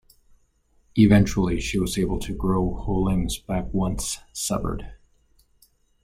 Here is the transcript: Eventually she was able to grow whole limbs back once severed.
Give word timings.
Eventually 0.95 1.61
she 1.61 1.77
was 1.77 1.95
able 1.95 2.17
to 2.21 2.33
grow 2.33 2.73
whole 2.73 3.03
limbs 3.03 3.37
back 3.37 3.71
once 3.71 4.17
severed. 4.33 4.93